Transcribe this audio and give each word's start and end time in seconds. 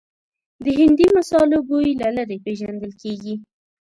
د 0.63 0.65
هندي 0.79 1.07
مسالو 1.17 1.57
بوی 1.67 1.89
له 2.01 2.09
لرې 2.17 2.37
پېژندل 2.45 2.91
کېږي. 3.01 3.35